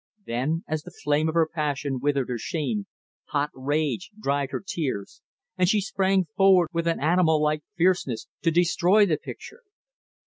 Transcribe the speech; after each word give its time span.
Then, 0.25 0.63
as 0.67 0.81
the 0.81 0.89
flame 1.03 1.27
of 1.29 1.35
her 1.35 1.47
passion 1.47 1.99
withered 1.99 2.27
her 2.29 2.39
shame, 2.39 2.87
hot 3.25 3.51
rage 3.53 4.09
dried 4.19 4.49
her 4.49 4.59
tears, 4.65 5.21
and 5.59 5.69
she 5.69 5.79
sprang 5.79 6.25
forward 6.35 6.69
with 6.73 6.87
an 6.87 6.99
animal 6.99 7.39
like 7.39 7.61
fierceness, 7.77 8.25
to 8.41 8.49
destroy 8.49 9.05
the 9.05 9.17
picture. 9.17 9.61